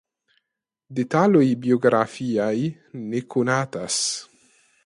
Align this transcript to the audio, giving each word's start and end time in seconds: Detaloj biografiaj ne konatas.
Detaloj 0.99 1.43
biografiaj 1.67 2.57
ne 3.07 3.25
konatas. 3.35 4.03